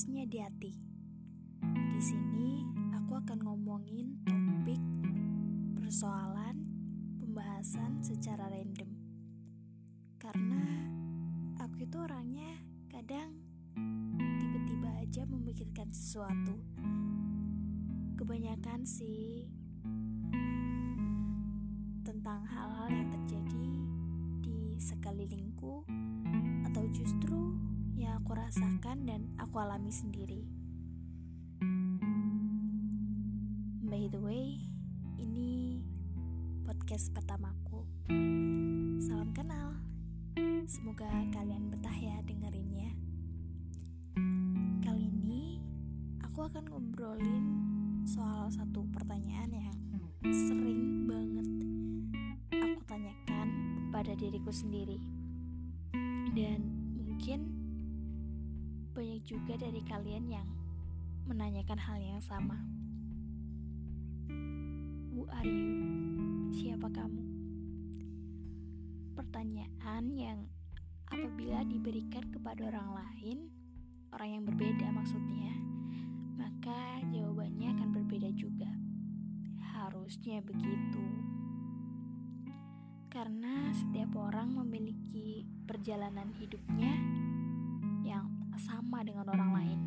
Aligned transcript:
podcastnya 0.00 0.24
di 0.32 0.40
hati. 0.40 0.72
Di 1.76 2.00
sini 2.00 2.64
aku 2.96 3.20
akan 3.20 3.36
ngomongin 3.44 4.16
topik, 4.24 4.80
persoalan, 5.76 6.56
pembahasan 7.20 8.00
secara 8.00 8.48
random. 8.48 8.96
Karena 10.16 10.88
aku 11.60 11.84
itu 11.84 12.00
orangnya 12.00 12.48
kadang 12.88 13.44
tiba-tiba 14.40 14.88
aja 15.04 15.28
memikirkan 15.28 15.92
sesuatu. 15.92 16.56
Kebanyakan 18.16 18.88
sih 18.88 19.52
tentang 22.08 22.48
hal-hal 22.48 22.88
yang 22.88 23.08
terjadi 23.20 23.68
di 24.40 24.80
sekelilingku 24.80 25.84
atau 26.72 26.88
justru 26.88 27.39
aku 28.20 28.36
rasakan 28.36 29.08
dan 29.08 29.32
aku 29.40 29.56
alami 29.64 29.88
sendiri. 29.88 30.44
By 33.80 34.12
the 34.12 34.20
way, 34.20 34.60
ini 35.16 35.80
podcast 36.68 37.16
pertamaku. 37.16 37.88
Salam 39.00 39.32
kenal. 39.32 39.72
Semoga 40.68 41.08
kalian 41.32 41.72
betah 41.72 41.96
ya 41.96 42.20
dengerinnya. 42.20 42.92
Kali 44.84 45.08
ini 45.08 45.64
aku 46.20 46.44
akan 46.44 46.68
ngobrolin 46.68 47.44
soal 48.04 48.52
satu 48.52 48.84
pertanyaan 48.92 49.48
yang 49.48 49.80
sering 50.28 51.08
banget 51.08 51.48
aku 52.52 52.84
tanyakan 52.84 53.48
pada 53.88 54.12
diriku 54.12 54.52
sendiri. 54.52 55.19
Juga 59.30 59.54
dari 59.54 59.78
kalian 59.86 60.26
yang 60.26 60.48
menanyakan 61.30 61.78
hal 61.78 62.02
yang 62.02 62.18
sama. 62.18 62.58
Who 65.14 65.22
are 65.30 65.46
you? 65.46 66.50
Siapa 66.50 66.90
kamu? 66.90 67.22
Pertanyaan 69.14 70.04
yang 70.18 70.50
apabila 71.06 71.62
diberikan 71.62 72.26
kepada 72.34 72.74
orang 72.74 72.90
lain, 72.90 73.38
orang 74.10 74.28
yang 74.34 74.44
berbeda 74.50 74.90
maksudnya, 74.90 75.54
maka 76.34 76.98
jawabannya 77.14 77.70
akan 77.78 77.88
berbeda 78.02 78.34
juga. 78.34 78.66
Harusnya 79.78 80.42
begitu. 80.42 81.06
Karena 83.06 83.70
setiap 83.78 84.10
orang 84.18 84.58
memiliki 84.58 85.46
perjalanan 85.70 86.34
hidupnya 86.34 87.19
sama 88.60 89.00
dengan 89.00 89.24
orang 89.32 89.50
lain. 89.56 89.80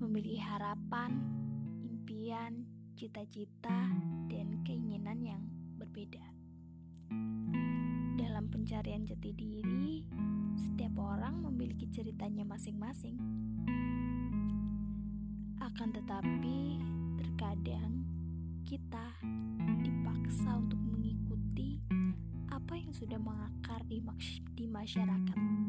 Memiliki 0.00 0.40
harapan, 0.40 1.20
impian, 1.84 2.64
cita-cita, 2.96 3.92
dan 4.32 4.64
keinginan 4.64 5.20
yang 5.20 5.42
berbeda. 5.76 6.24
Dalam 8.16 8.48
pencarian 8.48 9.04
jati 9.04 9.36
diri, 9.36 10.00
setiap 10.56 10.96
orang 10.96 11.44
memiliki 11.44 11.92
ceritanya 11.92 12.48
masing-masing. 12.48 13.20
Akan 15.60 15.92
tetapi, 15.92 16.80
terkadang 17.20 18.08
kita 18.64 19.12
dipaksa 19.84 20.56
untuk 20.56 20.80
mengikuti 20.80 21.84
apa 22.48 22.80
yang 22.80 22.96
sudah 22.96 23.20
mengakar 23.20 23.84
di, 23.84 24.00
di 24.56 24.64
masyarakat 24.64 25.67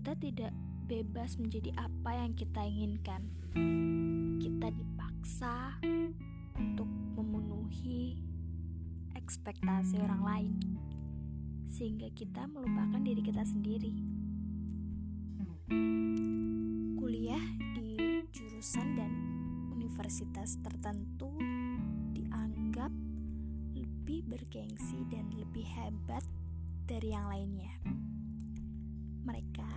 kita 0.00 0.16
tidak 0.16 0.52
bebas 0.88 1.36
menjadi 1.36 1.76
apa 1.76 2.24
yang 2.24 2.32
kita 2.32 2.64
inginkan. 2.64 3.20
Kita 4.40 4.72
dipaksa 4.72 5.76
untuk 6.56 6.88
memenuhi 6.88 8.16
ekspektasi 9.12 10.00
orang 10.00 10.22
lain, 10.24 10.56
sehingga 11.68 12.08
kita 12.16 12.48
melupakan 12.48 12.96
diri 12.96 13.20
kita 13.20 13.44
sendiri. 13.44 13.92
Kuliah 16.96 17.44
di 17.76 18.24
jurusan 18.32 18.96
dan 18.96 19.12
universitas 19.76 20.56
tertentu 20.64 21.28
dianggap 22.16 22.88
lebih 23.76 24.24
bergengsi 24.32 25.04
dan 25.12 25.28
lebih 25.36 25.68
hebat 25.76 26.24
dari 26.88 27.12
yang 27.12 27.28
lainnya 27.28 27.76
mereka 29.30 29.70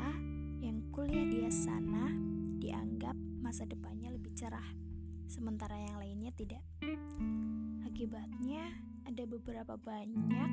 yang 0.66 0.82
kuliah 0.90 1.30
di 1.30 1.46
sana 1.54 2.10
dianggap 2.58 3.14
masa 3.38 3.70
depannya 3.70 4.10
lebih 4.10 4.34
cerah, 4.34 4.66
sementara 5.30 5.78
yang 5.78 6.02
lainnya 6.02 6.34
tidak. 6.34 6.66
Akibatnya, 7.86 8.74
ada 9.06 9.30
beberapa 9.30 9.78
banyak 9.78 10.52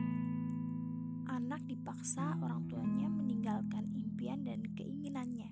anak 1.33 1.65
dipaksa 1.65 2.37
orang 2.45 2.69
tuanya 2.69 3.09
meninggalkan 3.09 3.89
impian 3.97 4.45
dan 4.45 4.69
keinginannya. 4.77 5.49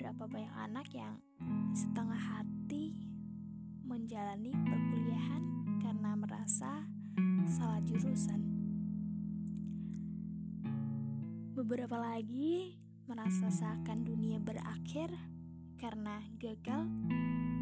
Berapa 0.00 0.24
banyak 0.24 0.54
anak 0.72 0.88
yang 0.96 1.20
setengah 1.76 2.16
hati 2.16 2.96
menjalani 3.84 4.56
perkuliahan 4.56 5.44
karena 5.84 6.16
merasa 6.16 6.80
salah 7.44 7.84
jurusan 7.84 8.37
Beberapa 11.68 12.00
lagi 12.00 12.80
merasa 13.04 13.52
seakan 13.52 14.00
dunia 14.00 14.40
berakhir 14.40 15.12
karena 15.76 16.16
gagal 16.40 16.88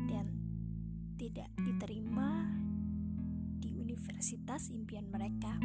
dan 0.06 0.30
tidak 1.18 1.50
diterima 1.58 2.46
di 3.58 3.74
universitas 3.74 4.70
impian 4.70 5.10
mereka. 5.10 5.58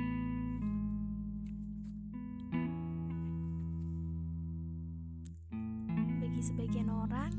Bagi 6.18 6.42
sebagian 6.42 6.90
orang, 6.90 7.38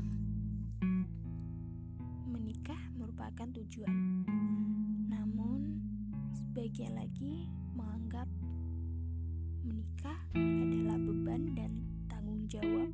menikah 2.31 2.79
merupakan 2.95 3.51
tujuan. 3.59 4.23
Namun, 5.11 5.83
sebagian 6.31 6.95
lagi 6.95 7.51
menganggap 7.75 8.31
menikah 9.63 10.19
adalah 10.35 10.99
beban 10.99 11.55
dan 11.55 11.71
tanggung 12.11 12.43
jawab 12.51 12.91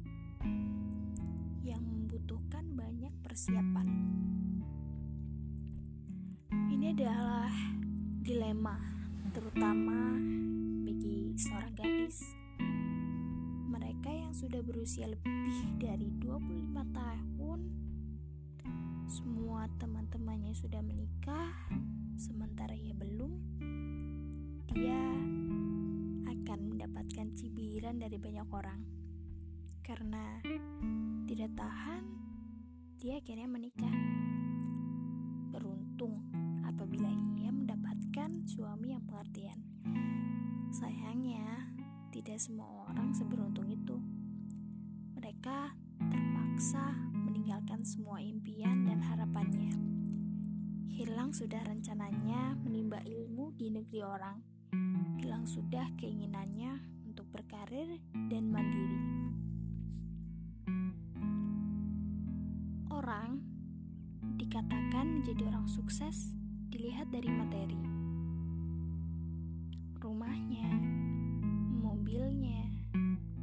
yang 1.66 1.82
membutuhkan 1.82 2.62
banyak 2.78 3.10
persiapan. 3.26 3.88
Ini 6.70 6.94
adalah 6.94 7.50
dilema, 8.22 8.78
terutama 9.34 10.14
bagi 10.86 11.34
seorang 11.42 11.74
gadis. 11.74 12.38
Mereka 13.70 14.10
yang 14.14 14.34
sudah 14.38 14.62
berusia 14.62 15.10
lebih 15.10 15.58
dari 15.82 16.14
25 16.22 16.86
tahun, 16.94 17.60
semua 19.10 19.66
teman-temannya 19.82 20.54
sudah 20.54 20.86
menikah, 20.86 21.50
sementara 22.14 22.78
ia 22.78 22.94
belum. 22.94 23.34
Dia 24.70 25.02
akan 26.50 26.66
mendapatkan 26.66 27.30
cibiran 27.38 28.02
dari 28.02 28.18
banyak 28.18 28.50
orang. 28.50 28.82
Karena 29.86 30.42
tidak 31.30 31.54
tahan, 31.54 32.02
dia 32.98 33.22
akhirnya 33.22 33.46
menikah. 33.46 33.94
Beruntung 35.54 36.26
apabila 36.66 37.06
ia 37.38 37.54
mendapatkan 37.54 38.50
suami 38.50 38.98
yang 38.98 39.06
pengertian. 39.06 39.62
Sayangnya, 40.74 41.70
tidak 42.10 42.42
semua 42.42 42.90
orang 42.90 43.14
seberuntung 43.14 43.70
itu. 43.70 44.02
Mereka 45.22 45.78
terpaksa 46.02 46.98
meninggalkan 47.14 47.86
semua 47.86 48.26
impian 48.26 48.90
dan 48.90 49.06
harapannya. 49.06 49.78
Hilang 50.98 51.30
sudah 51.30 51.62
rencananya 51.62 52.58
menimba 52.58 53.06
ilmu 53.06 53.54
di 53.54 53.70
negeri 53.70 54.02
orang 54.02 54.59
hilang 55.20 55.44
sudah 55.44 55.84
keinginannya 56.00 56.80
untuk 57.04 57.28
berkarir 57.36 58.00
dan 58.32 58.48
mandiri. 58.48 59.04
Orang 62.88 63.44
dikatakan 64.40 65.20
menjadi 65.20 65.52
orang 65.52 65.68
sukses 65.68 66.32
dilihat 66.72 67.12
dari 67.12 67.28
materi. 67.28 67.84
Rumahnya, 70.00 70.72
mobilnya, 71.84 72.64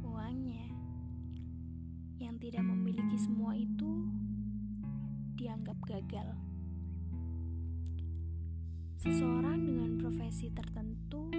uangnya. 0.01 0.73
Yang 2.17 2.49
tidak 2.49 2.65
memiliki 2.73 3.21
semua 3.21 3.53
itu 3.53 4.09
dianggap 5.37 5.77
gagal. 5.85 6.33
Seseorang 8.97 9.61
dengan 9.61 10.01
profesi 10.01 10.49
tertentu 10.49 11.29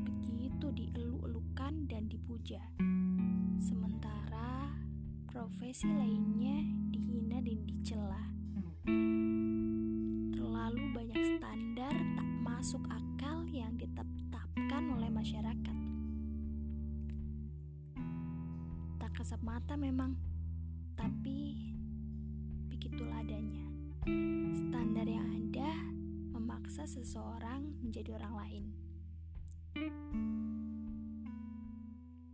begitu 0.00 0.66
dielu-elukan 0.72 1.84
dan 1.92 2.08
dipuja. 2.08 2.64
Sementara 3.60 4.72
profesi 5.28 5.84
lainnya 5.84 6.64
dihina 6.88 7.44
dan 7.44 7.60
dicela. 7.68 8.24
Terlalu 10.32 10.84
banyak 10.96 11.36
standar 11.36 11.92
tak 11.92 12.28
masuk 12.40 12.80
akal 12.88 13.44
yang 13.52 13.76
ditetapkan 13.76 14.88
oleh 14.88 15.12
masyarakat. 15.12 15.78
Tak 19.04 19.10
kasat 19.20 19.44
mata 19.44 19.76
memang, 19.76 20.16
tapi 20.96 21.60
begitulah 22.72 23.20
adanya. 23.20 23.68
Standar 24.56 25.04
yang 25.04 25.28
ada 25.28 25.93
memaksa 26.34 26.82
seseorang 26.82 27.78
menjadi 27.78 28.18
orang 28.18 28.34
lain. 28.34 28.64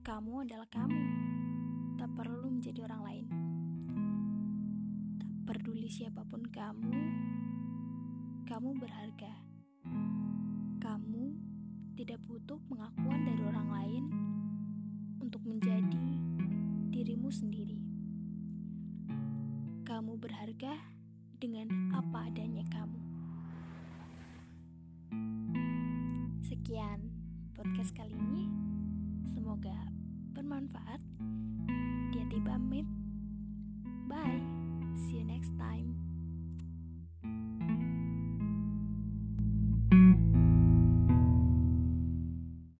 Kamu 0.01 0.33
adalah 0.49 0.65
kamu, 0.73 1.05
tak 2.01 2.09
perlu 2.17 2.49
menjadi 2.49 2.89
orang 2.89 3.03
lain. 3.05 3.27
Tak 5.21 5.31
peduli 5.45 5.93
siapa 5.93 6.25
pun 6.25 6.41
kamu, 6.49 6.97
kamu 8.49 8.71
berharga. 8.81 9.33
Kamu 10.81 11.25
tidak 12.01 12.25
butuh 12.25 12.57
pengakuan 12.73 13.21
dari 13.29 13.43
orang 13.45 13.69
lain 13.69 14.05
untuk 15.21 15.45
menjadi 15.45 16.09
dirimu 16.89 17.29
sendiri. 17.29 17.77
Kamu 19.85 20.17
berharga 20.17 20.73
dengan 21.37 21.93
apa 21.93 22.33
adanya 22.33 22.65
kamu. 22.73 23.10
Sekian 26.71 27.03
podcast 27.59 27.91
kali 27.99 28.15
ini. 28.15 28.47
Semoga 29.27 29.75
bermanfaat. 30.39 31.03